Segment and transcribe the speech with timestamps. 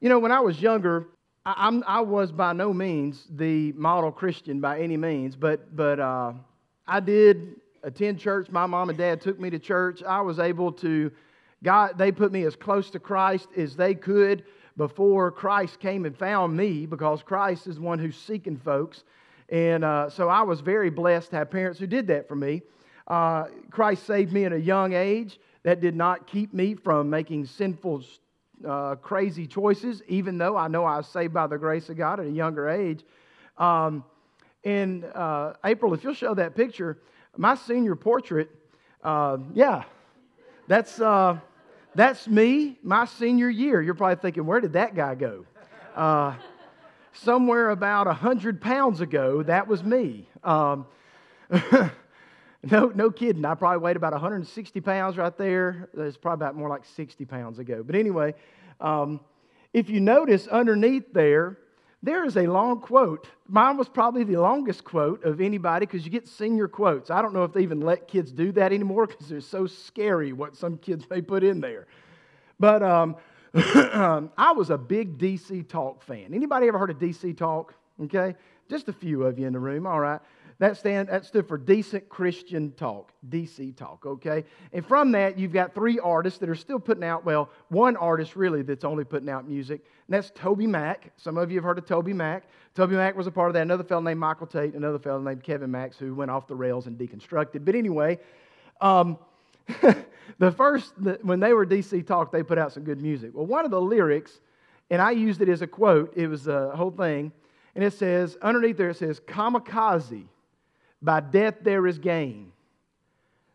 [0.00, 1.08] You know, when I was younger,
[1.46, 6.34] I, I was by no means the model Christian by any means, but, but uh,
[6.86, 8.50] I did attend church.
[8.50, 10.02] My mom and dad took me to church.
[10.02, 11.10] I was able to,
[11.62, 14.44] God, they put me as close to Christ as they could
[14.76, 19.04] before Christ came and found me because Christ is one who's seeking folks.
[19.48, 22.62] And uh, so I was very blessed to have parents who did that for me.
[23.06, 25.38] Uh, Christ saved me at a young age.
[25.62, 28.04] That did not keep me from making sinful,
[28.66, 32.20] uh, crazy choices, even though I know I was saved by the grace of God
[32.20, 33.04] at a younger age.
[33.58, 34.04] Um,
[34.64, 36.98] and uh, April, if you'll show that picture,
[37.36, 38.50] my senior portrait,
[39.02, 39.84] uh, yeah,
[40.66, 41.38] that's, uh,
[41.94, 43.80] that's me, my senior year.
[43.80, 45.44] You're probably thinking, where did that guy go?
[45.94, 46.34] Uh,
[47.12, 50.28] somewhere about 100 pounds ago, that was me.
[50.42, 50.86] Um,
[52.70, 53.44] no, no kidding.
[53.44, 55.88] I probably weighed about 160 pounds right there.
[55.96, 57.82] It's probably about more like 60 pounds ago.
[57.82, 58.34] But anyway,
[58.80, 59.20] um,
[59.72, 61.58] if you notice underneath there,
[62.02, 63.28] there is a long quote.
[63.48, 67.10] Mine was probably the longest quote of anybody because you get senior quotes.
[67.10, 70.32] I don't know if they even let kids do that anymore because they're so scary
[70.32, 71.86] what some kids may put in there.
[72.58, 73.16] But um,
[73.54, 76.32] I was a big DC Talk fan.
[76.32, 77.74] Anybody ever heard of DC Talk?
[78.02, 78.34] Okay,
[78.68, 79.86] just a few of you in the room.
[79.86, 80.20] All right.
[80.58, 84.44] That, stand, that stood for Decent Christian Talk, DC Talk, okay?
[84.72, 88.36] And from that, you've got three artists that are still putting out, well, one artist
[88.36, 90.96] really that's only putting out music, and that's TobyMac.
[91.18, 92.42] Some of you have heard of TobyMac.
[92.74, 93.62] Toby Mac was a part of that.
[93.62, 96.86] Another fellow named Michael Tait, another fellow named Kevin Max, who went off the rails
[96.86, 97.64] and deconstructed.
[97.64, 98.18] But anyway,
[98.80, 99.18] um,
[100.38, 103.32] the first, the, when they were DC Talk, they put out some good music.
[103.34, 104.40] Well, one of the lyrics,
[104.90, 107.32] and I used it as a quote, it was a whole thing,
[107.74, 110.24] and it says, underneath there, it says, Kamikaze
[111.02, 112.52] by death there is gain,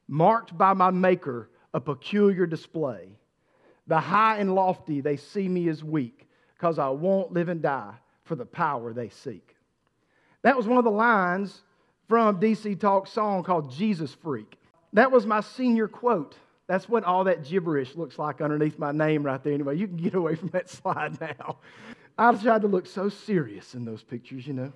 [0.07, 3.09] marked by my Maker, a peculiar display.
[3.87, 7.93] The high and lofty, they see me as weak, because I won't live and die
[8.23, 9.55] for the power they seek.
[10.43, 11.61] That was one of the lines
[12.07, 14.57] from DC Talk's song called Jesus Freak.
[14.93, 16.35] That was my senior quote.
[16.67, 19.53] That's what all that gibberish looks like underneath my name right there.
[19.53, 21.57] Anyway, you can get away from that slide now.
[22.17, 24.71] I tried to look so serious in those pictures, you know.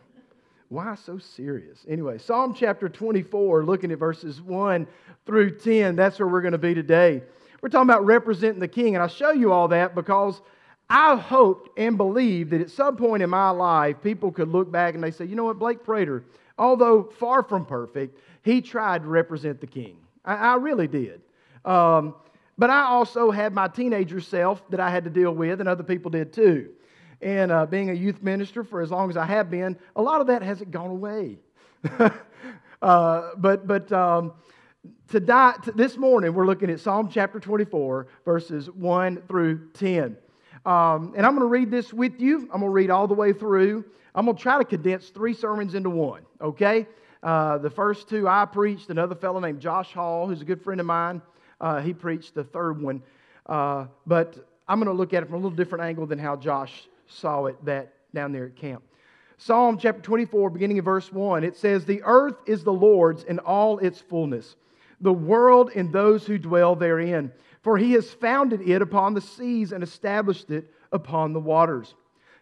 [0.69, 1.85] Why so serious?
[1.87, 4.87] Anyway, Psalm chapter 24, looking at verses 1
[5.25, 7.21] through 10, that's where we're going to be today.
[7.61, 10.41] We're talking about representing the king, and I show you all that because
[10.89, 14.95] I hoped and believed that at some point in my life, people could look back
[14.95, 16.23] and they say, you know what, Blake Prater,
[16.57, 19.97] although far from perfect, he tried to represent the king.
[20.23, 21.21] I, I really did.
[21.63, 22.15] Um,
[22.57, 25.83] but I also had my teenager self that I had to deal with, and other
[25.83, 26.71] people did too
[27.21, 30.21] and uh, being a youth minister for as long as I have been, a lot
[30.21, 31.37] of that hasn't gone away.
[32.81, 34.33] uh, but but um,
[35.09, 40.17] to die, to, this morning, we're looking at Psalm chapter 24, verses 1 through 10.
[40.65, 42.41] Um, and I'm going to read this with you.
[42.41, 43.85] I'm going to read all the way through.
[44.15, 46.87] I'm going to try to condense three sermons into one, okay?
[47.21, 50.79] Uh, the first two I preached, another fellow named Josh Hall, who's a good friend
[50.79, 51.21] of mine,
[51.61, 53.01] uh, he preached the third one.
[53.45, 56.35] Uh, but I'm going to look at it from a little different angle than how
[56.35, 58.83] Josh saw it that down there at camp.
[59.37, 63.39] Psalm chapter 24, beginning of verse 1, it says, The earth is the Lord's in
[63.39, 64.55] all its fullness,
[65.01, 67.31] the world and those who dwell therein.
[67.61, 71.95] For he has founded it upon the seas and established it upon the waters.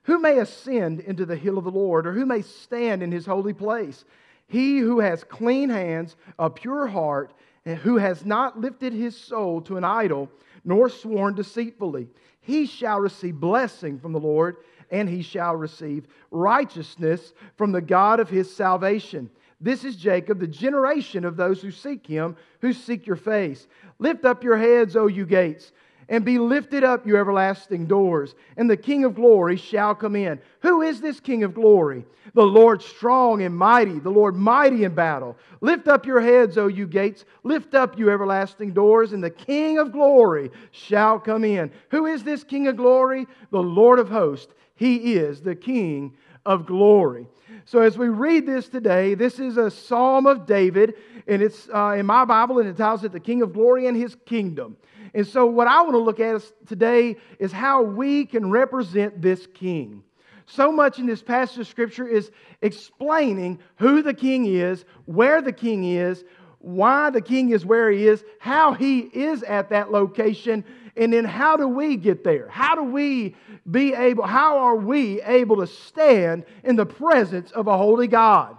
[0.04, 3.26] Who may ascend into the hill of the Lord, or who may stand in his
[3.26, 4.04] holy place?
[4.48, 7.34] He who has clean hands, a pure heart,
[7.66, 10.30] who has not lifted his soul to an idol,
[10.64, 12.08] nor sworn deceitfully
[12.44, 14.58] he shall receive blessing from the Lord,
[14.92, 19.30] and he shall receive righteousness from the God of his salvation.
[19.62, 23.66] This is Jacob, the generation of those who seek him, who seek your face.
[23.98, 25.72] Lift up your heads, O you gates
[26.10, 30.40] and be lifted up, you everlasting doors, and the King of glory shall come in.
[30.62, 32.06] Who is this King of glory?
[32.34, 35.38] The Lord strong and mighty, the Lord mighty in battle.
[35.62, 39.78] Lift up your heads, O you gates, lift up, you everlasting doors, and the King
[39.78, 41.72] of glory shall come in.
[41.92, 43.28] Who is this King of glory?
[43.52, 44.54] The Lord of hosts.
[44.76, 46.16] He is the King
[46.46, 47.28] of glory.
[47.66, 50.96] So, as we read this today, this is a psalm of David,
[51.28, 53.96] and it's uh, in my Bible, and it tells it the King of glory and
[53.96, 54.76] his kingdom.
[55.14, 59.48] And so, what I want to look at today is how we can represent this
[59.54, 60.04] king.
[60.46, 62.32] So much in this passage of Scripture is
[62.62, 66.24] explaining who the king is, where the king is,
[66.60, 70.64] why the king is where he is, how he is at that location,
[70.96, 72.48] and then how do we get there?
[72.50, 73.36] How do we
[73.70, 78.58] be able, how are we able to stand in the presence of a holy God?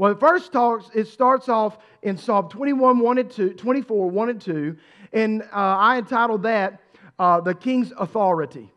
[0.00, 4.28] Well, it first talks, it starts off in Psalm 21, 1 and 2, 24, 1
[4.30, 4.76] and 2,
[5.12, 6.80] and uh, I entitled that
[7.18, 8.72] uh, The King's Authority.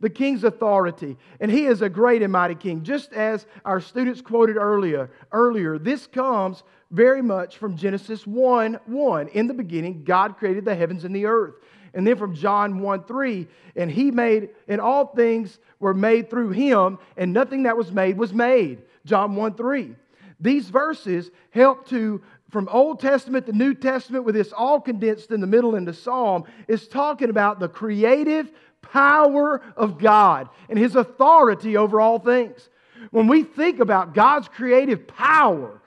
[0.00, 1.18] the king's authority.
[1.40, 2.84] And he is a great and mighty king.
[2.84, 9.28] Just as our students quoted earlier, earlier, this comes very much from Genesis 1 1.
[9.28, 11.56] In the beginning, God created the heavens and the earth.
[11.92, 13.46] And then from John 1 3,
[13.76, 18.16] and he made, and all things were made through him, and nothing that was made
[18.16, 18.78] was made.
[19.04, 19.96] John 1 3.
[20.42, 25.40] These verses help to, from Old Testament to New Testament, with this all condensed in
[25.40, 28.50] the middle in the Psalm, is talking about the creative
[28.82, 32.68] power of God and his authority over all things.
[33.10, 35.80] When we think about God's creative power,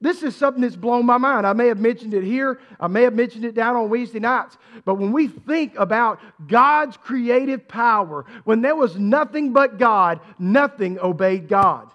[0.00, 1.46] this is something that's blown my mind.
[1.46, 4.58] I may have mentioned it here, I may have mentioned it down on Wednesday nights.
[4.84, 10.98] But when we think about God's creative power, when there was nothing but God, nothing
[10.98, 11.90] obeyed God.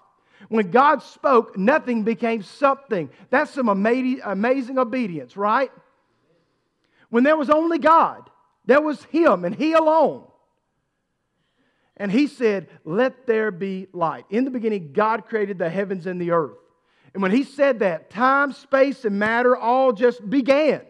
[0.49, 3.09] When God spoke, nothing became something.
[3.29, 5.71] That's some amazing, obedience, right?
[7.09, 8.29] When there was only God,
[8.65, 10.25] there was Him and He alone.
[11.97, 14.25] And He said, Let there be light.
[14.29, 16.57] In the beginning, God created the heavens and the earth.
[17.13, 20.81] And when he said that, time, space, and matter all just began.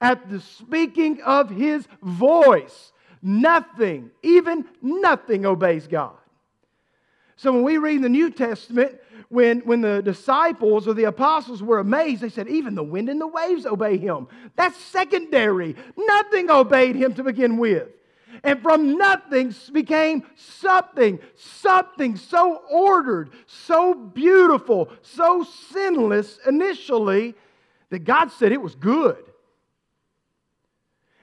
[0.00, 2.92] At the speaking of his voice,
[3.22, 6.16] nothing, even nothing obeys God.
[7.36, 8.98] So when we read in the New Testament,
[9.28, 13.20] when, when the disciples or the apostles were amazed, they said, Even the wind and
[13.20, 14.28] the waves obey him.
[14.54, 15.76] That's secondary.
[15.96, 17.88] Nothing obeyed him to begin with.
[18.42, 27.34] And from nothing became something, something so ordered, so beautiful, so sinless initially
[27.90, 29.24] that God said it was good.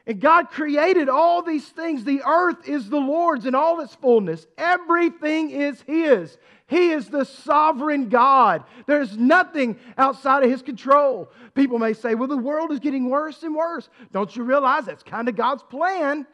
[0.06, 2.04] And God created all these things.
[2.04, 4.46] The earth is the Lord's in all its fullness.
[4.58, 6.38] Everything is His.
[6.68, 8.64] He is the sovereign God.
[8.86, 11.32] There's nothing outside of His control.
[11.54, 13.88] People may say, well, the world is getting worse and worse.
[14.12, 16.28] Don't you realize that's kind of God's plan?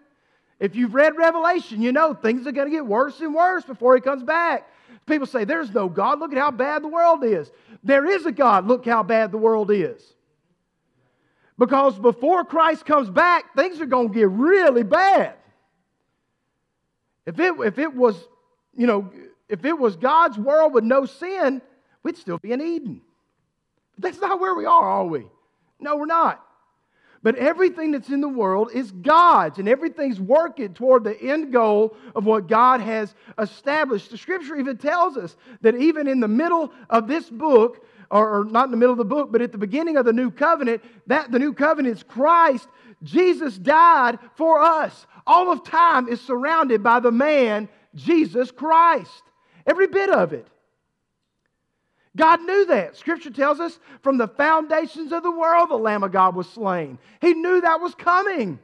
[0.59, 3.95] If you've read Revelation, you know things are going to get worse and worse before
[3.95, 4.67] he comes back.
[5.05, 6.19] People say, There's no God.
[6.19, 7.51] Look at how bad the world is.
[7.83, 8.67] There is a God.
[8.67, 10.15] Look how bad the world is.
[11.59, 15.33] Because before Christ comes back, things are going to get really bad.
[17.25, 18.15] If it, if it was,
[18.75, 19.11] you know,
[19.49, 21.61] if it was God's world with no sin,
[22.01, 23.01] we'd still be in Eden.
[23.95, 25.27] But that's not where we are, are we?
[25.81, 26.41] No, we're not.
[27.21, 31.97] But everything that's in the world is God's, and everything's working toward the end goal
[32.15, 34.11] of what God has established.
[34.11, 38.65] The scripture even tells us that even in the middle of this book, or, not
[38.65, 41.31] in the middle of the book, but at the beginning of the new covenant, that
[41.31, 42.67] the new covenant is Christ.
[43.03, 45.05] Jesus died for us.
[45.27, 49.23] All of time is surrounded by the man, Jesus Christ.
[49.65, 50.47] Every bit of it.
[52.17, 52.97] God knew that.
[52.97, 56.97] Scripture tells us from the foundations of the world, the Lamb of God was slain.
[57.21, 58.59] He knew that was coming.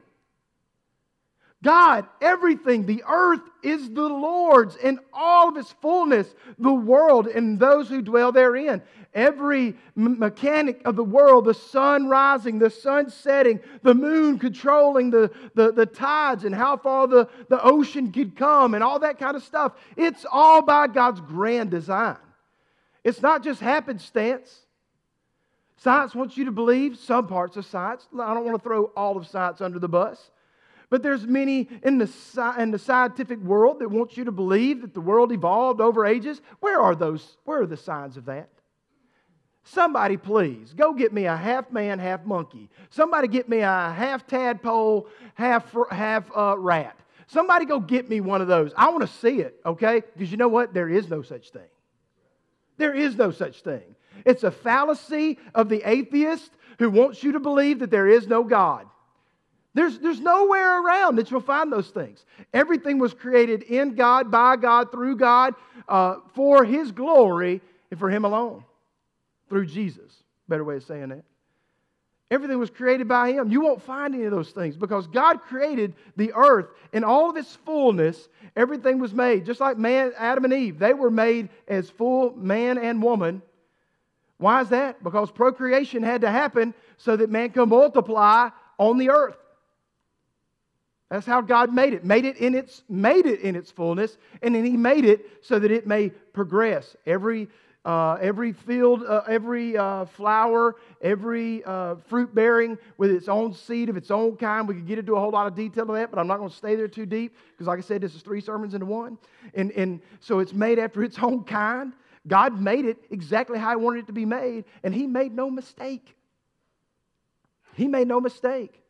[1.66, 7.58] God, everything, the earth is the Lord's in all of its fullness, the world and
[7.58, 8.80] those who dwell therein.
[9.12, 15.32] Every mechanic of the world, the sun rising, the sun setting, the moon controlling the,
[15.56, 19.34] the, the tides and how far the, the ocean could come and all that kind
[19.34, 19.72] of stuff.
[19.96, 22.18] It's all by God's grand design.
[23.02, 24.56] It's not just happenstance.
[25.78, 28.06] Science wants you to believe some parts of science.
[28.14, 30.30] I don't want to throw all of science under the bus.
[30.88, 34.94] But there's many in the, in the scientific world that want you to believe that
[34.94, 36.40] the world evolved over ages.
[36.60, 37.36] Where are those?
[37.44, 38.48] Where are the signs of that?
[39.64, 42.70] Somebody, please, go get me a half man, half monkey.
[42.90, 46.96] Somebody get me a half tadpole, half, half uh, rat.
[47.26, 48.72] Somebody go get me one of those.
[48.76, 50.02] I want to see it, okay?
[50.12, 50.72] Because you know what?
[50.72, 51.68] There is no such thing.
[52.76, 53.96] There is no such thing.
[54.24, 58.44] It's a fallacy of the atheist who wants you to believe that there is no
[58.44, 58.86] God.
[59.76, 62.24] There's, there's nowhere around that you'll find those things.
[62.54, 65.54] Everything was created in God, by God, through God,
[65.86, 68.64] uh, for His glory, and for Him alone.
[69.50, 70.10] Through Jesus.
[70.48, 71.24] Better way of saying that.
[72.30, 73.50] Everything was created by Him.
[73.50, 77.36] You won't find any of those things because God created the earth in all of
[77.36, 78.30] its fullness.
[78.56, 80.78] Everything was made, just like man, Adam and Eve.
[80.78, 83.42] They were made as full man and woman.
[84.38, 85.04] Why is that?
[85.04, 89.36] Because procreation had to happen so that man could multiply on the earth.
[91.10, 92.04] That's how God made it.
[92.04, 95.58] Made it in its made it in its fullness, and then He made it so
[95.58, 96.96] that it may progress.
[97.06, 97.48] Every
[97.86, 103.88] uh, every field, uh, every uh, flower, every uh, fruit bearing with its own seed
[103.88, 104.66] of its own kind.
[104.66, 106.50] We could get into a whole lot of detail of that, but I'm not going
[106.50, 109.18] to stay there too deep because, like I said, this is three sermons into one.
[109.54, 111.92] And, and so it's made after its own kind.
[112.26, 115.48] God made it exactly how He wanted it to be made, and He made no
[115.48, 116.16] mistake.
[117.74, 118.82] He made no mistake.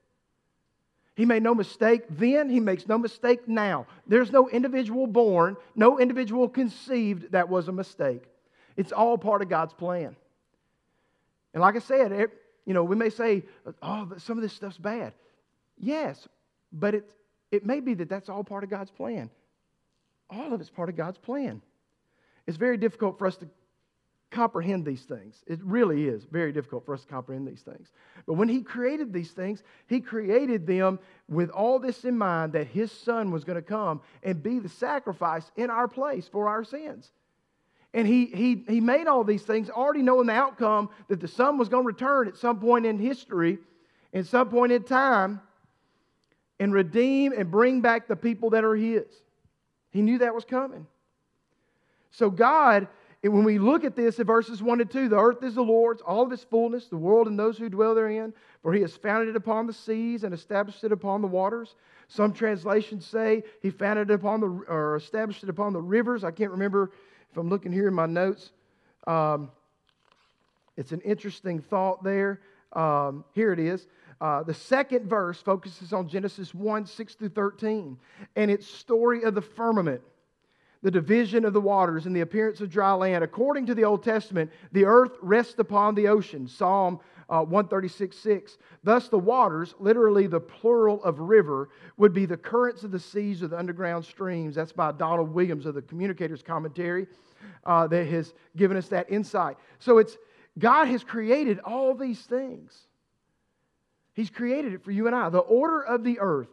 [1.16, 3.86] He made no mistake then, he makes no mistake now.
[4.06, 8.22] There's no individual born, no individual conceived that was a mistake.
[8.76, 10.14] It's all part of God's plan.
[11.54, 12.30] And like I said, it,
[12.66, 13.44] you know, we may say,
[13.82, 15.14] oh, some of this stuff's bad.
[15.78, 16.28] Yes,
[16.70, 17.10] but it,
[17.50, 19.30] it may be that that's all part of God's plan.
[20.28, 21.62] All of it's part of God's plan.
[22.46, 23.48] It's very difficult for us to
[24.30, 25.42] comprehend these things.
[25.46, 27.92] It really is very difficult for us to comprehend these things.
[28.26, 32.66] But when He created these things, He created them with all this in mind that
[32.66, 36.64] His Son was going to come and be the sacrifice in our place for our
[36.64, 37.12] sins.
[37.94, 41.56] And he, he, he made all these things already knowing the outcome that the Son
[41.56, 43.58] was going to return at some point in history,
[44.12, 45.40] at some point in time,
[46.60, 49.06] and redeem and bring back the people that are His.
[49.90, 50.86] He knew that was coming.
[52.10, 52.86] So, God,
[53.28, 56.02] when we look at this in verses 1 and 2, the earth is the Lord's,
[56.02, 59.28] all of its fullness, the world and those who dwell therein, for he has founded
[59.28, 61.74] it upon the seas and established it upon the waters.
[62.08, 66.24] Some translations say he founded it upon the, or established it upon the rivers.
[66.24, 66.90] I can't remember
[67.30, 68.50] if I'm looking here in my notes.
[69.06, 69.50] Um,
[70.76, 72.40] it's an interesting thought there.
[72.72, 73.86] Um, here it is.
[74.20, 77.98] Uh, the second verse focuses on Genesis 1 6 through 13
[78.34, 80.00] and its story of the firmament,
[80.82, 83.24] the division of the waters, and the appearance of dry land.
[83.24, 86.46] According to the Old Testament, the earth rests upon the ocean.
[86.46, 88.58] Psalm uh, 136 6.
[88.84, 93.42] Thus, the waters, literally the plural of river, would be the currents of the seas
[93.42, 94.54] or the underground streams.
[94.54, 97.06] That's by Donald Williams of the Communicator's Commentary
[97.64, 99.56] uh, that has given us that insight.
[99.78, 100.16] So, it's
[100.58, 102.86] God has created all these things.
[104.14, 105.28] He's created it for you and I.
[105.28, 106.48] The order of the earth.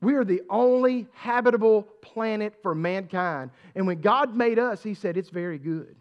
[0.00, 3.50] We are the only habitable planet for mankind.
[3.74, 5.96] And when God made us, He said, It's very good.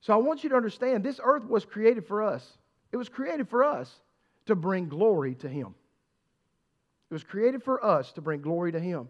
[0.00, 2.46] So I want you to understand this earth was created for us.
[2.92, 3.92] It was created for us
[4.46, 5.74] to bring glory to Him.
[7.10, 9.08] It was created for us to bring glory to Him.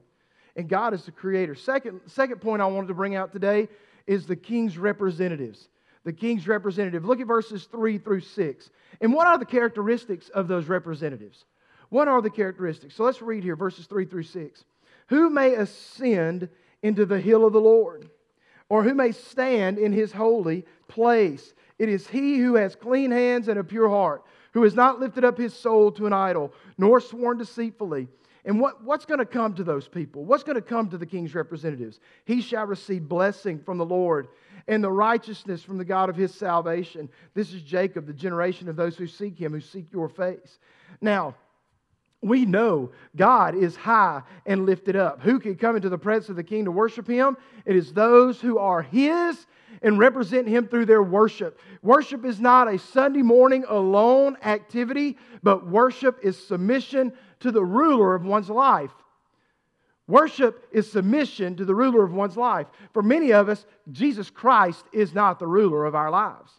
[0.57, 1.55] And God is the creator.
[1.55, 3.69] Second, second point I wanted to bring out today
[4.07, 5.69] is the king's representatives
[6.05, 7.05] the king's representative.
[7.05, 8.71] Look at verses 3 through 6.
[9.01, 11.45] And what are the characteristics of those representatives?
[11.91, 12.95] What are the characteristics?
[12.95, 14.65] So let's read here verses 3 through 6.
[15.09, 16.49] Who may ascend
[16.83, 18.09] into the hill of the Lord?
[18.69, 21.53] Or who may stand in his holy place?
[21.79, 25.25] It is he who has clean hands and a pure heart, who has not lifted
[25.25, 28.07] up his soul to an idol, nor sworn deceitfully.
[28.45, 30.25] And what, what's going to come to those people?
[30.25, 32.01] What's going to come to the king's representatives?
[32.25, 34.29] He shall receive blessing from the Lord
[34.69, 37.09] and the righteousness from the God of his salvation.
[37.35, 40.59] This is Jacob, the generation of those who seek him, who seek your face.
[41.01, 41.35] Now,
[42.23, 45.23] we know God is high and lifted up.
[45.23, 47.37] Who can come into the presence of the king to worship him?
[47.65, 49.47] It is those who are his
[49.83, 51.61] and represent him through their worship.
[51.83, 58.15] Worship is not a Sunday morning alone activity, but worship is submission to the ruler
[58.15, 58.93] of one's life.
[60.07, 62.67] Worship is submission to the ruler of one's life.
[62.93, 66.53] For many of us, Jesus Christ is not the ruler of our lives.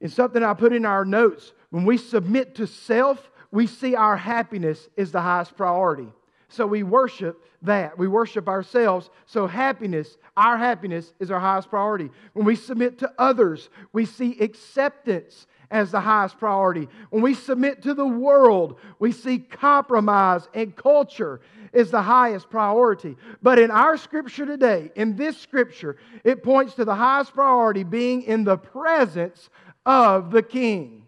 [0.00, 1.52] It's something I put in our notes.
[1.68, 6.08] When we submit to self, we see our happiness is the highest priority.
[6.48, 7.96] So we worship that.
[7.96, 9.10] We worship ourselves.
[9.26, 12.10] So happiness, our happiness, is our highest priority.
[12.32, 16.88] When we submit to others, we see acceptance as the highest priority.
[17.10, 21.40] When we submit to the world, we see compromise and culture
[21.72, 23.16] is the highest priority.
[23.40, 28.22] But in our scripture today, in this scripture, it points to the highest priority being
[28.22, 29.50] in the presence
[29.86, 30.99] of the king.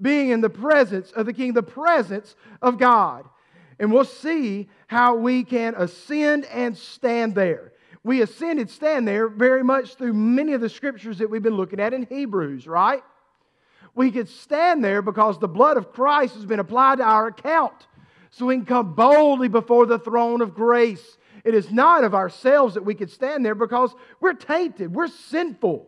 [0.00, 3.28] Being in the presence of the king, the presence of God.
[3.78, 7.72] And we'll see how we can ascend and stand there.
[8.02, 11.56] We ascend and stand there very much through many of the scriptures that we've been
[11.56, 13.02] looking at in Hebrews, right?
[13.94, 17.86] We could stand there because the blood of Christ has been applied to our account.
[18.30, 21.18] So we can come boldly before the throne of grace.
[21.44, 25.86] It is not of ourselves that we could stand there because we're tainted, we're sinful.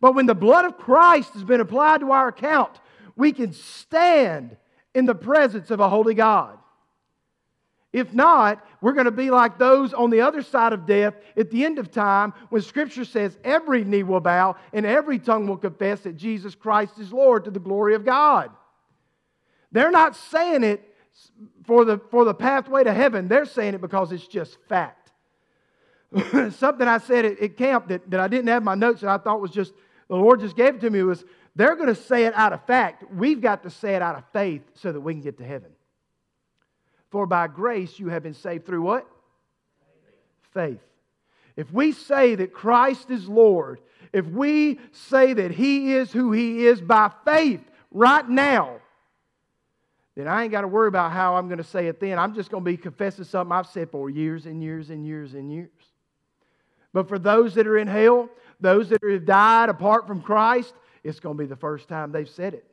[0.00, 2.79] But when the blood of Christ has been applied to our account,
[3.20, 4.56] we can stand
[4.94, 6.58] in the presence of a holy God.
[7.92, 11.50] If not, we're going to be like those on the other side of death at
[11.50, 15.56] the end of time when Scripture says every knee will bow and every tongue will
[15.56, 18.50] confess that Jesus Christ is Lord to the glory of God.
[19.72, 20.82] They're not saying it
[21.64, 25.10] for the, for the pathway to heaven, they're saying it because it's just fact.
[26.50, 29.18] Something I said at, at camp that, that I didn't have my notes and I
[29.18, 29.72] thought was just,
[30.08, 31.24] the Lord just gave it to me was
[31.60, 33.04] they're going to say it out of fact.
[33.12, 35.70] We've got to say it out of faith so that we can get to heaven.
[37.10, 39.06] For by grace you have been saved through what?
[40.54, 40.80] Faith.
[41.56, 43.80] If we say that Christ is Lord,
[44.12, 48.78] if we say that He is who He is by faith right now,
[50.16, 52.18] then I ain't got to worry about how I'm going to say it then.
[52.18, 55.34] I'm just going to be confessing something I've said for years and years and years
[55.34, 55.70] and years.
[56.92, 58.28] But for those that are in hell,
[58.60, 62.28] those that have died apart from Christ, it's going to be the first time they've
[62.28, 62.64] said it.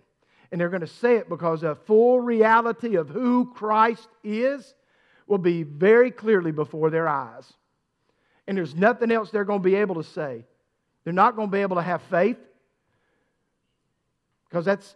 [0.52, 4.74] And they're going to say it because a full reality of who Christ is
[5.28, 7.52] will be very clearly before their eyes.
[8.48, 10.46] And there's nothing else they're going to be able to say.
[11.04, 12.38] They're not going to be able to have faith
[14.50, 14.96] because that's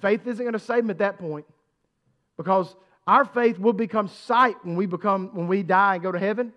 [0.00, 1.46] faith isn't going to save them at that point.
[2.36, 2.74] Because
[3.06, 6.52] our faith will become sight when we become when we die and go to heaven,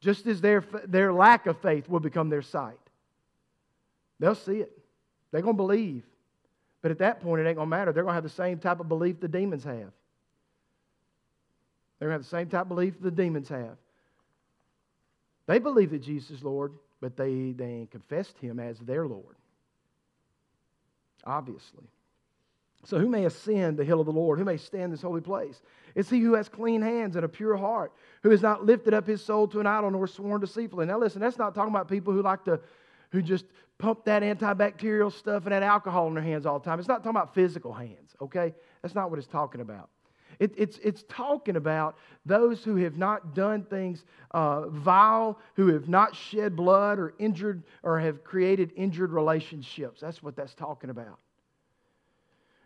[0.00, 2.78] just as their, their lack of faith will become their sight.
[4.18, 4.72] They'll see it.
[5.34, 6.04] They're going to believe.
[6.80, 7.92] But at that point, it ain't going to matter.
[7.92, 9.90] They're going to have the same type of belief the demons have.
[11.98, 13.76] They're going to have the same type of belief the demons have.
[15.48, 19.34] They believe that Jesus is Lord, but they, they confessed him as their Lord.
[21.24, 21.82] Obviously.
[22.84, 24.38] So, who may ascend the hill of the Lord?
[24.38, 25.62] Who may stand this holy place?
[25.96, 29.04] It's he who has clean hands and a pure heart, who has not lifted up
[29.04, 30.86] his soul to an idol nor sworn deceitfully.
[30.86, 32.60] Now, listen, that's not talking about people who like to,
[33.10, 33.46] who just
[33.78, 36.78] pump that antibacterial stuff and that alcohol in their hands all the time.
[36.78, 38.54] It's not talking about physical hands, okay?
[38.82, 39.90] That's not what it's talking about.
[40.38, 45.88] It, it's, it's talking about those who have not done things uh, vile, who have
[45.88, 50.00] not shed blood or injured or have created injured relationships.
[50.00, 51.18] That's what that's talking about.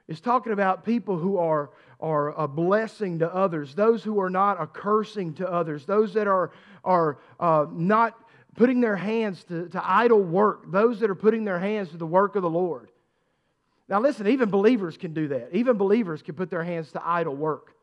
[0.07, 4.61] It's talking about people who are, are a blessing to others, those who are not
[4.61, 6.51] a cursing to others, those that are,
[6.83, 8.19] are uh, not
[8.59, 12.05] putting their hands to, to idle work, those that are putting their hands to the
[12.05, 12.91] work of the Lord.
[13.89, 15.51] Now, listen, even believers can do that.
[15.53, 17.77] Even believers can put their hands to idle work.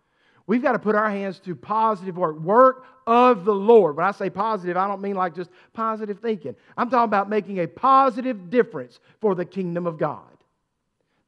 [0.48, 3.96] We've got to put our hands to positive work, work of the Lord.
[3.96, 6.58] When I say positive, I don't mean like just positive thinking.
[6.76, 10.28] I'm talking about making a positive difference for the kingdom of God.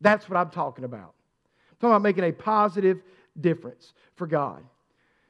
[0.02, 1.14] That's what I'm talking about.
[1.72, 3.02] I'm talking about making a positive
[3.40, 4.62] difference for God.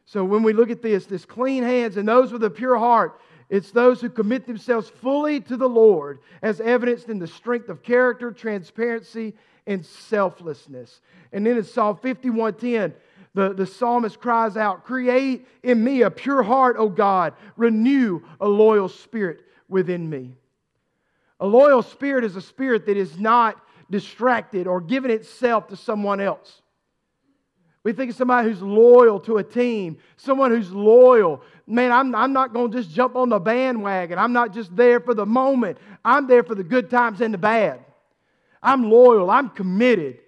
[0.05, 3.19] So when we look at this, this clean hands and those with a pure heart,
[3.49, 7.81] it's those who commit themselves fully to the Lord, as evidenced in the strength of
[7.81, 11.01] character, transparency, and selflessness.
[11.31, 12.93] And then in Psalm 51:10,
[13.33, 18.47] the, the psalmist cries out, Create in me a pure heart, O God, renew a
[18.47, 20.35] loyal spirit within me.
[21.39, 26.19] A loyal spirit is a spirit that is not distracted or given itself to someone
[26.19, 26.61] else.
[27.83, 31.41] We think of somebody who's loyal to a team, someone who's loyal.
[31.67, 34.17] Man, I'm, I'm not going to just jump on the bandwagon.
[34.17, 35.77] I'm not just there for the moment.
[36.03, 37.81] I'm there for the good times and the bad.
[38.63, 39.29] I'm loyal.
[39.29, 40.19] I'm committed.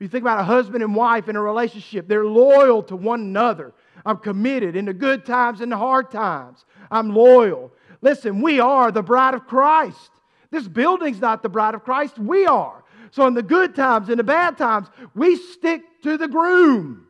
[0.00, 3.72] You think about a husband and wife in a relationship, they're loyal to one another.
[4.04, 6.64] I'm committed in the good times and the hard times.
[6.90, 7.72] I'm loyal.
[8.00, 10.10] Listen, we are the bride of Christ.
[10.50, 12.84] This building's not the bride of Christ, we are.
[13.10, 17.07] So, in the good times and the bad times, we stick to the groom.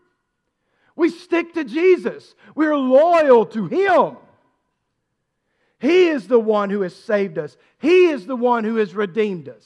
[0.98, 2.34] We stick to Jesus.
[2.56, 4.16] We're loyal to Him.
[5.78, 9.48] He is the one who has saved us, He is the one who has redeemed
[9.48, 9.64] us.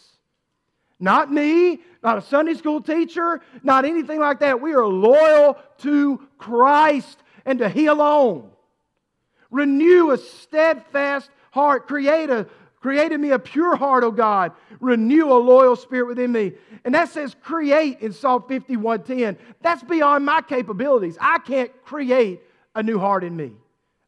[1.00, 4.60] Not me, not a Sunday school teacher, not anything like that.
[4.60, 8.50] We are loyal to Christ and to He alone.
[9.50, 11.88] Renew a steadfast heart.
[11.88, 12.46] Create a,
[12.82, 14.52] Created me a pure heart, O God.
[14.80, 16.52] Renew a loyal spirit within me.
[16.84, 19.38] And that says create in Psalm 51:10.
[19.62, 21.16] That's beyond my capabilities.
[21.20, 22.42] I can't create
[22.74, 23.52] a new heart in me.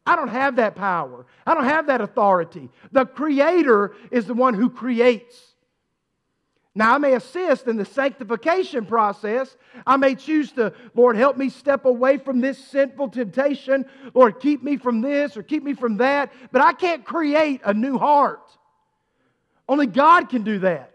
[0.05, 1.25] I don't have that power.
[1.47, 2.69] I don't have that authority.
[2.91, 5.55] The creator is the one who creates.
[6.77, 9.55] Now, I may assist in the sanctification process.
[9.87, 13.85] I may choose to, Lord, help me step away from this sinful temptation.
[14.13, 16.33] Lord, keep me from this or keep me from that.
[16.51, 18.41] But I can't create a new heart.
[19.67, 20.91] Only God can do that.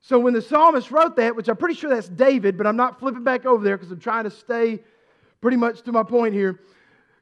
[0.00, 3.00] So when the psalmist wrote that, which I'm pretty sure that's David, but I'm not
[3.00, 4.80] flipping back over there because I'm trying to stay
[5.40, 6.60] pretty much to my point here.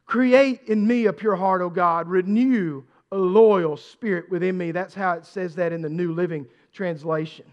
[0.06, 2.08] Create in me a pure heart, O God.
[2.08, 4.70] Renew a loyal spirit within me.
[4.70, 7.46] That's how it says that in the New Living Translation.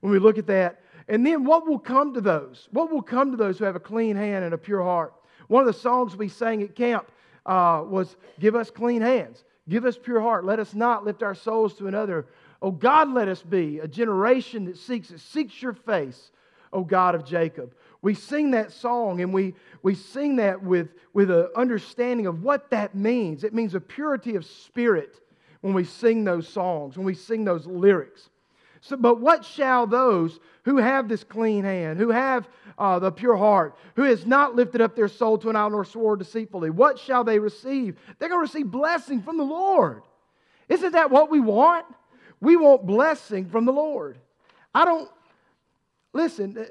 [0.00, 2.68] When we look at that, and then what will come to those?
[2.72, 5.14] What will come to those who have a clean hand and a pure heart?
[5.48, 7.10] One of the songs we sang at camp
[7.46, 9.42] uh, was Give Us Clean Hands.
[9.68, 10.44] Give us pure heart.
[10.44, 12.26] Let us not lift our souls to another.
[12.60, 16.30] Oh God, let us be a generation that seeks it, seeks your face,
[16.72, 17.74] O God of Jacob.
[18.02, 22.70] We sing that song and we, we sing that with, with an understanding of what
[22.70, 23.44] that means.
[23.44, 25.20] It means a purity of spirit
[25.60, 28.28] when we sing those songs, when we sing those lyrics.
[28.84, 33.36] So, but what shall those who have this clean hand, who have uh, the pure
[33.36, 36.98] heart, who has not lifted up their soul to an idol nor swore deceitfully, what
[36.98, 37.96] shall they receive?
[38.18, 40.02] They're going to receive blessing from the Lord.
[40.68, 41.86] Isn't that what we want?
[42.40, 44.18] We want blessing from the Lord.
[44.74, 45.08] I don't,
[46.12, 46.66] listen,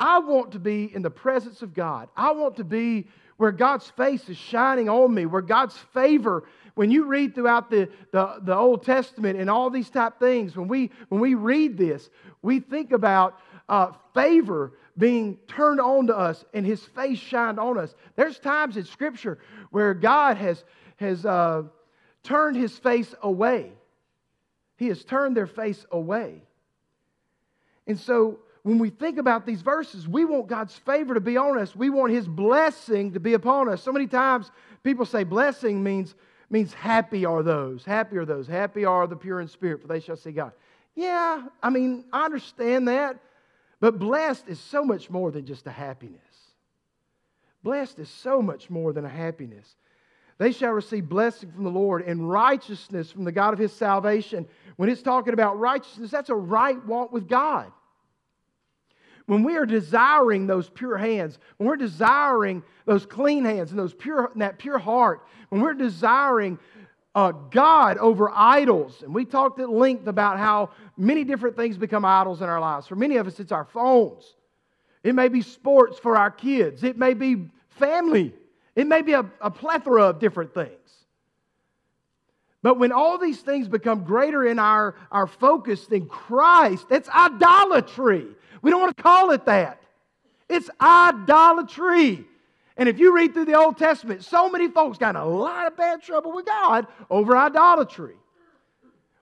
[0.00, 2.08] I want to be in the presence of God.
[2.16, 6.44] I want to be where God's face is shining on me, where God's favor,
[6.76, 10.68] when you read throughout the, the, the Old Testament and all these type things, when
[10.68, 12.08] we, when we read this,
[12.42, 17.78] we think about uh, favor being turned on to us and his face shined on
[17.78, 17.94] us.
[18.14, 19.38] There's times in Scripture
[19.70, 20.62] where God has,
[20.96, 21.62] has uh,
[22.22, 23.72] turned his face away.
[24.76, 26.42] He has turned their face away.
[27.86, 31.56] And so when we think about these verses, we want God's favor to be on
[31.56, 31.74] us.
[31.74, 33.80] We want His blessing to be upon us.
[33.80, 34.50] So many times
[34.82, 36.16] people say blessing means,
[36.50, 37.84] means happy are those.
[37.84, 38.46] Happy are those.
[38.46, 40.52] Happy are the pure in spirit, for they shall see God.
[40.94, 43.18] Yeah, I mean, I understand that.
[43.80, 46.20] But blessed is so much more than just a happiness.
[47.62, 49.74] Blessed is so much more than a happiness.
[50.38, 54.46] They shall receive blessing from the Lord and righteousness from the God of his salvation.
[54.76, 57.72] When it's talking about righteousness, that's a right walk with God.
[59.26, 63.92] When we are desiring those pure hands, when we're desiring those clean hands and those
[63.92, 66.58] pure, that pure heart, when we're desiring
[67.14, 72.04] uh, God over idols, and we talked at length about how many different things become
[72.04, 72.86] idols in our lives.
[72.86, 74.34] For many of us, it's our phones.
[75.02, 76.84] It may be sports for our kids.
[76.84, 78.32] It may be family.
[78.74, 80.70] It may be a, a plethora of different things.
[82.62, 88.26] But when all these things become greater in our, our focus than Christ, that's idolatry.
[88.66, 89.80] We don't want to call it that.
[90.48, 92.24] It's idolatry.
[92.76, 95.68] And if you read through the Old Testament, so many folks got in a lot
[95.68, 98.16] of bad trouble with God over idolatry.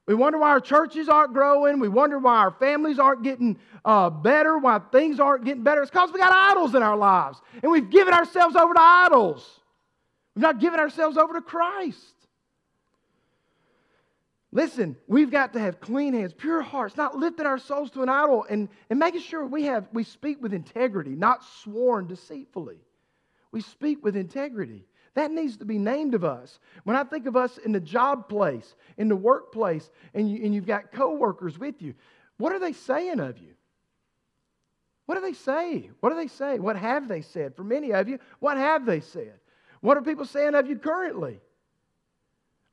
[0.07, 1.79] We wonder why our churches aren't growing.
[1.79, 5.83] We wonder why our families aren't getting uh, better, why things aren't getting better.
[5.83, 7.39] It's because we got idols in our lives.
[7.63, 9.61] And we've given ourselves over to idols.
[10.35, 12.13] We've not given ourselves over to Christ.
[14.55, 18.09] Listen, we've got to have clean hands, pure hearts, not lifting our souls to an
[18.09, 22.79] idol, and, and making sure we have we speak with integrity, not sworn deceitfully.
[23.51, 24.87] We speak with integrity.
[25.14, 26.61] That needs to be named of us.
[26.85, 30.55] When I think of us in the job place, in the workplace, and, you, and
[30.55, 31.95] you've got coworkers with you,
[32.37, 33.55] what are they saying of you?
[35.07, 35.90] What do they say?
[35.99, 36.61] What do they say?
[36.61, 37.57] What have they said?
[37.57, 39.40] For many of you, what have they said?
[39.81, 41.40] What are people saying of you currently?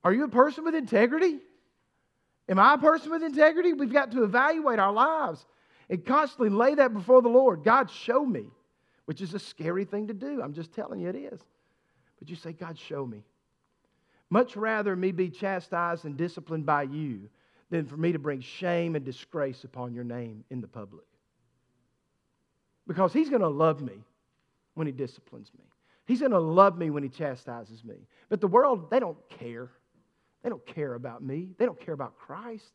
[0.04, 1.40] Are you a person with integrity?
[2.50, 3.74] Am I a person with integrity?
[3.74, 5.46] We've got to evaluate our lives
[5.90, 7.64] and constantly lay that before the Lord.
[7.64, 8.46] God, show me,
[9.06, 10.42] which is a scary thing to do.
[10.42, 11.40] I'm just telling you it is.
[12.20, 13.24] But you say, God, show me.
[14.30, 17.30] Much rather me be chastised and disciplined by you
[17.70, 21.06] than for me to bring shame and disgrace upon your name in the public.
[22.88, 24.04] Because He's going to love me
[24.76, 25.66] when He disciplines me.
[26.06, 27.96] He's going to love me when He chastises me.
[28.30, 29.70] But the world, they don't care.
[30.44, 32.72] They don't care about me, they don't care about Christ.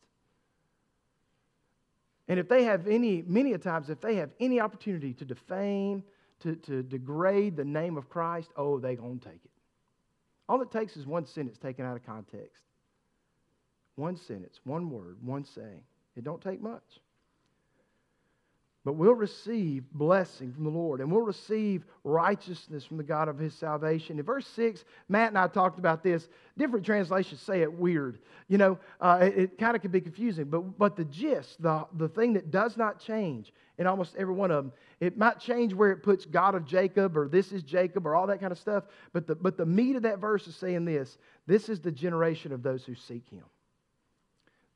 [2.29, 6.03] And if they have any, many a times, if they have any opportunity to defame,
[6.41, 9.51] to, to degrade the name of Christ, oh, they going to take it.
[10.49, 12.63] All it takes is one sentence taken out of context.
[13.95, 15.83] One sentence, one word, one saying.
[16.15, 16.99] It don't take much.
[18.87, 23.37] But we'll receive blessing from the Lord and we'll receive righteousness from the God of
[23.37, 24.17] his salvation.
[24.17, 26.29] In verse 6, Matt and I talked about this.
[26.57, 28.19] Different translations say it weird.
[28.47, 30.45] You know, uh, it, it kind of can be confusing.
[30.45, 34.51] But, but the gist, the, the thing that does not change in almost every one
[34.51, 38.07] of them, it might change where it puts God of Jacob or this is Jacob
[38.07, 38.85] or all that kind of stuff.
[39.11, 42.53] But the, but the meat of that verse is saying this this is the generation
[42.53, 43.43] of those who seek him.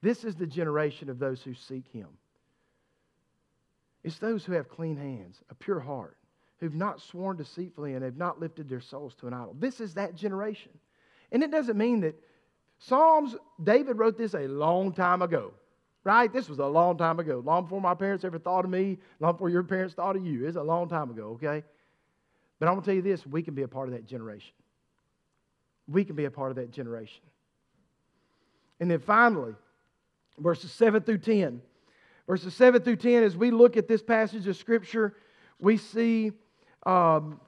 [0.01, 2.09] This is the generation of those who seek him.
[4.03, 6.17] It's those who have clean hands, a pure heart,
[6.59, 9.55] who've not sworn deceitfully and have not lifted their souls to an idol.
[9.59, 10.71] This is that generation.
[11.31, 12.15] And it doesn't mean that
[12.79, 15.53] Psalms, David wrote this a long time ago,
[16.03, 16.33] right?
[16.33, 19.33] This was a long time ago, long before my parents ever thought of me, long
[19.33, 20.47] before your parents thought of you.
[20.47, 21.63] It's a long time ago, okay?
[22.59, 24.53] But I'm going to tell you this we can be a part of that generation.
[25.87, 27.21] We can be a part of that generation.
[28.79, 29.53] And then finally,
[30.39, 31.61] verses 7 through 10.
[32.27, 35.15] Verses 7 through 10, as we look at this passage of Scripture,
[35.59, 36.31] we see,
[36.85, 37.39] um,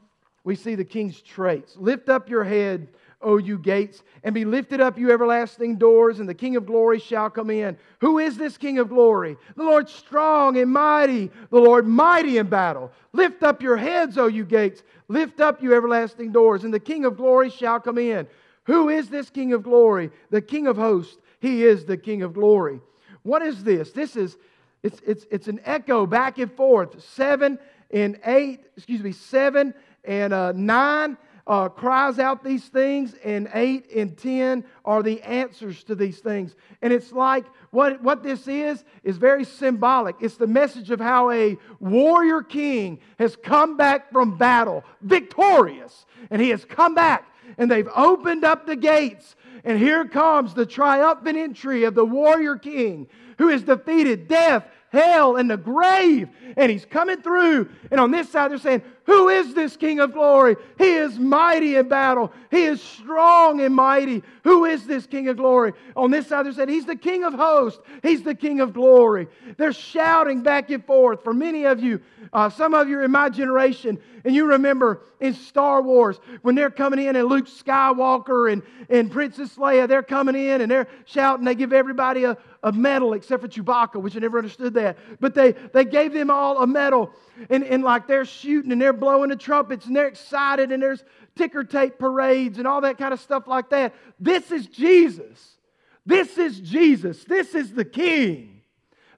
[0.43, 1.75] we see the king's traits.
[1.77, 2.87] Lift up your head,
[3.21, 6.99] O you gates, and be lifted up, you everlasting doors, and the King of glory
[6.99, 7.77] shall come in.
[8.01, 9.37] Who is this King of glory?
[9.55, 12.91] The Lord strong and mighty, the Lord mighty in battle.
[13.13, 14.83] Lift up your heads, O you gates.
[15.07, 18.27] Lift up, you everlasting doors, and the King of glory shall come in.
[18.65, 20.11] Who is this King of glory?
[20.29, 21.17] The King of hosts.
[21.39, 22.79] He is the King of glory.
[23.23, 23.91] What is this?
[23.91, 24.37] This is
[24.83, 27.03] it's, it's, it's an echo back and forth.
[27.03, 27.57] Seven
[27.89, 31.17] and eight, excuse me, seven and uh, nine.
[31.45, 36.55] uh, cries out these things, and 8 and 10 are the answers to these things.
[36.81, 40.15] And it's like what, what this is, is very symbolic.
[40.21, 46.05] It's the message of how a warrior king has come back from battle, victorious.
[46.31, 49.35] And he has come back, and they've opened up the gates.
[49.63, 55.37] And here comes the triumphant entry of the warrior king who has defeated death, hell,
[55.37, 56.29] and the grave.
[56.57, 57.69] And he's coming through.
[57.89, 60.55] And on this side, they're saying, Who is this King of glory?
[60.77, 64.23] He is mighty in battle, he is strong and mighty.
[64.43, 65.73] Who is this King of glory?
[65.95, 69.27] On this side, they're saying, He's the King of hosts, He's the King of glory.
[69.57, 71.23] They're shouting back and forth.
[71.23, 71.99] For many of you,
[72.31, 76.55] uh, some of you are in my generation, and you remember in Star Wars when
[76.55, 80.87] they're coming in and Luke Skywalker and, and Princess Leia, they're coming in and they're
[81.05, 81.45] shouting.
[81.45, 84.97] They give everybody a, a medal except for Chewbacca, which I never understood that.
[85.19, 87.11] But they, they gave them all a medal.
[87.49, 91.03] And, and like they're shooting and they're blowing the trumpets and they're excited and there's
[91.35, 93.93] ticker tape parades and all that kind of stuff like that.
[94.19, 95.57] This is Jesus.
[96.05, 97.23] This is Jesus.
[97.23, 98.61] This is the King.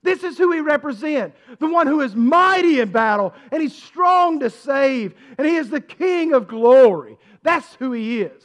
[0.01, 4.39] This is who he represents the one who is mighty in battle and he's strong
[4.39, 7.17] to save and he is the King of glory.
[7.41, 8.43] That's who he is.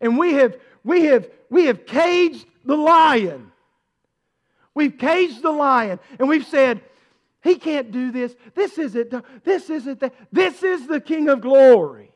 [0.00, 3.52] And we have, we have, we have caged the lion.
[4.74, 6.80] We've caged the lion and we've said,
[7.46, 8.34] he can't do this.
[8.54, 10.14] This isn't, this isn't that.
[10.32, 12.12] This is the King of glory.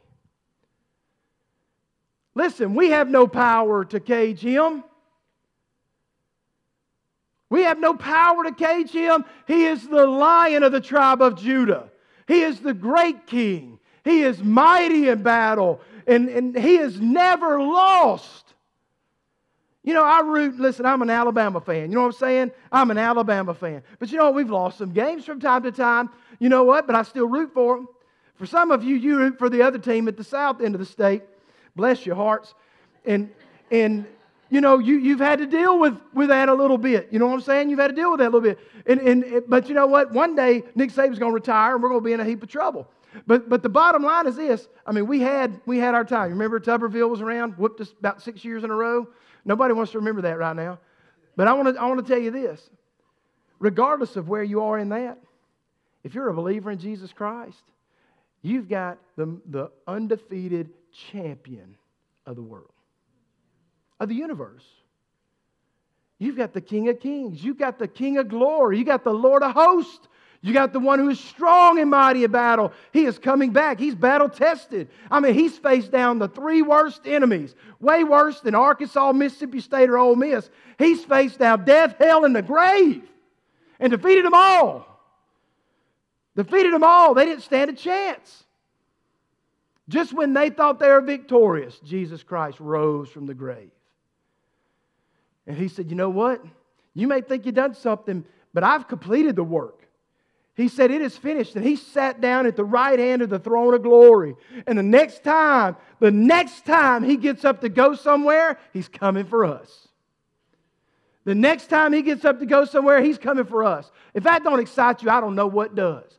[2.35, 4.85] Listen, we have no power to cage him.
[7.51, 9.25] We have no power to cage him.
[9.47, 11.91] He is the lion of the tribe of Judah.
[12.29, 13.81] He is the great king.
[14.05, 18.50] He is mighty in battle, and, and he has never lost.
[19.83, 21.91] You know, I root, listen, I'm an Alabama fan.
[21.91, 22.51] You know what I'm saying?
[22.71, 23.83] I'm an Alabama fan.
[23.99, 24.35] But you know what?
[24.35, 26.11] We've lost some games from time to time.
[26.39, 26.87] You know what?
[26.87, 27.89] But I still root for them.
[28.37, 30.81] For some of you, you root for the other team at the south end of
[30.81, 31.23] the state.
[31.77, 32.55] Bless your hearts.
[33.07, 33.31] And,
[33.71, 34.07] and
[34.51, 37.09] you know, you, you've had to deal with, with that a little bit.
[37.11, 37.71] You know what I'm saying?
[37.71, 38.59] You've had to deal with that a little bit.
[38.87, 40.13] And, and, but you know what?
[40.13, 42.43] One day, Nick Saban's going to retire and we're going to be in a heap
[42.43, 42.87] of trouble.
[43.27, 44.69] But, but the bottom line is this.
[44.87, 46.31] I mean, we had, we had our time.
[46.31, 49.09] Remember Tuberville was around, whooped us about six years in a row?
[49.45, 50.79] Nobody wants to remember that right now.
[51.37, 52.61] But I want to, I want to tell you this.
[53.59, 55.19] Regardless of where you are in that,
[56.03, 57.63] if you're a believer in Jesus Christ,
[58.43, 60.71] you've got the, the undefeated
[61.11, 61.77] champion
[62.27, 62.73] of the world
[64.01, 64.65] of the universe.
[66.19, 67.43] You've got the King of Kings.
[67.45, 68.79] You've got the King of Glory.
[68.79, 70.09] You got the Lord of Hosts.
[70.43, 72.73] You got the one who is strong and mighty in battle.
[72.93, 73.79] He is coming back.
[73.79, 74.89] He's battle tested.
[75.11, 79.91] I mean, he's faced down the three worst enemies, way worse than Arkansas, Mississippi State,
[79.91, 80.49] or Ole Miss.
[80.79, 83.03] He's faced down death, hell, and the grave
[83.81, 84.87] and defeated them all.
[86.37, 87.15] Defeated them all.
[87.15, 88.45] They didn't stand a chance.
[89.89, 93.71] Just when they thought they were victorious, Jesus Christ rose from the grave.
[95.47, 96.45] And he said, You know what?
[96.95, 98.25] You may think you've done something,
[98.55, 99.80] but I've completed the work.
[100.55, 101.57] He said, It is finished.
[101.57, 104.35] And he sat down at the right hand of the throne of glory.
[104.67, 109.25] And the next time, the next time he gets up to go somewhere, he's coming
[109.25, 109.89] for us.
[111.25, 113.91] The next time he gets up to go somewhere, he's coming for us.
[114.15, 116.19] If that don't excite you, I don't know what does.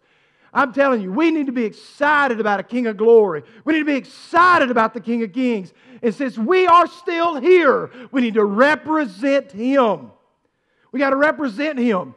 [0.54, 3.44] I'm telling you, we need to be excited about a King of glory.
[3.64, 5.74] We need to be excited about the King of kings.
[6.02, 10.12] And since we are still here, we need to represent him.
[10.92, 12.16] We got to represent him.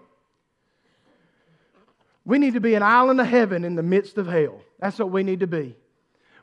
[2.24, 4.60] We need to be an island of heaven in the midst of hell.
[4.78, 5.76] That's what we need to be.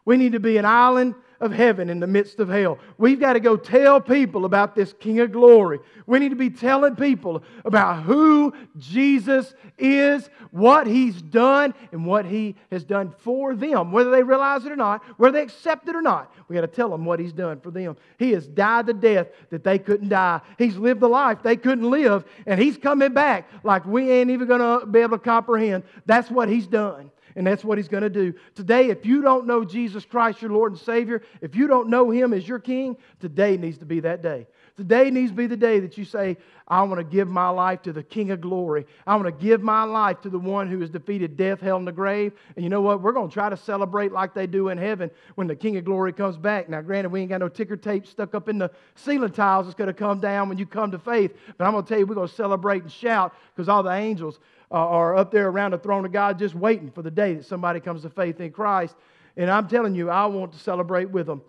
[0.06, 2.77] We need to be an island of heaven in the midst of hell.
[2.97, 5.80] We've got to go tell people about this King of glory.
[6.06, 12.25] We need to be telling people about who Jesus is, what he's done, and what
[12.25, 15.95] he has done for them, whether they realize it or not, whether they accept it
[15.95, 16.34] or not.
[16.47, 17.97] We got to tell them what he's done for them.
[18.19, 20.41] He has died the death that they couldn't die.
[20.58, 24.47] He's lived the life they couldn't live, and he's coming back like we ain't even
[24.47, 25.84] going to be able to comprehend.
[26.06, 27.11] That's what he's done.
[27.36, 28.34] And that's what he's going to do.
[28.56, 32.10] Today, if you don't know Jesus Christ, your Lord and Savior, if you don't know
[32.10, 34.48] him as your King, today needs to be that day.
[34.78, 37.82] Today needs to be the day that you say, I want to give my life
[37.84, 38.86] to the King of glory.
[39.06, 41.86] I want to give my life to the one who has defeated death, hell, and
[41.86, 42.34] the grave.
[42.56, 43.02] And you know what?
[43.02, 45.86] We're going to try to celebrate like they do in heaven when the King of
[45.86, 46.70] glory comes back.
[46.70, 49.76] Now, granted, we ain't got no ticker tape stuck up in the ceiling tiles that's
[49.76, 51.36] going to come down when you come to faith.
[51.58, 53.91] But I'm going to tell you, we're going to celebrate and shout because all the
[53.91, 54.39] angels
[54.71, 57.45] Uh, are up there around the throne of God just waiting for the day that
[57.45, 58.95] somebody comes to faith in Christ.
[59.36, 61.41] And I'm telling you, I want to celebrate with them.